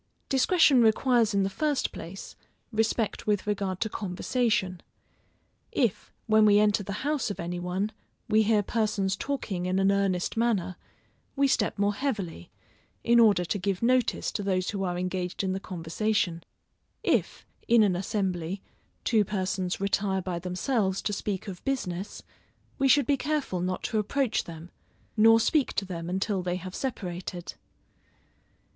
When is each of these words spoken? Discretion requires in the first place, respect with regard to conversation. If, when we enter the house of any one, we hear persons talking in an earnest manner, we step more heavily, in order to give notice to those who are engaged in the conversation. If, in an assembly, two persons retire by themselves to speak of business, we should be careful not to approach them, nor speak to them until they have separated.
Discretion 0.29 0.81
requires 0.81 1.35
in 1.35 1.43
the 1.43 1.47
first 1.51 1.91
place, 1.91 2.35
respect 2.71 3.27
with 3.27 3.45
regard 3.45 3.79
to 3.81 3.87
conversation. 3.87 4.81
If, 5.71 6.11
when 6.25 6.43
we 6.43 6.57
enter 6.57 6.81
the 6.81 7.05
house 7.05 7.29
of 7.29 7.39
any 7.39 7.59
one, 7.59 7.91
we 8.27 8.41
hear 8.41 8.63
persons 8.63 9.15
talking 9.15 9.67
in 9.67 9.77
an 9.77 9.91
earnest 9.91 10.35
manner, 10.35 10.75
we 11.35 11.47
step 11.47 11.77
more 11.77 11.93
heavily, 11.93 12.49
in 13.03 13.19
order 13.19 13.45
to 13.45 13.59
give 13.59 13.83
notice 13.83 14.31
to 14.31 14.41
those 14.41 14.71
who 14.71 14.83
are 14.83 14.97
engaged 14.97 15.43
in 15.43 15.53
the 15.53 15.59
conversation. 15.59 16.43
If, 17.03 17.45
in 17.67 17.83
an 17.83 17.95
assembly, 17.95 18.63
two 19.03 19.23
persons 19.23 19.79
retire 19.79 20.23
by 20.23 20.39
themselves 20.39 21.03
to 21.03 21.13
speak 21.13 21.47
of 21.47 21.63
business, 21.63 22.23
we 22.79 22.87
should 22.87 23.05
be 23.05 23.17
careful 23.17 23.61
not 23.61 23.83
to 23.83 23.99
approach 23.99 24.45
them, 24.45 24.71
nor 25.15 25.39
speak 25.39 25.73
to 25.73 25.85
them 25.85 26.09
until 26.09 26.41
they 26.41 26.55
have 26.55 26.73
separated. 26.73 27.53